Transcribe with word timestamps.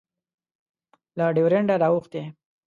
له 1.17 1.25
ډیورنډه 1.35 1.75
رااوښتی 1.81 2.21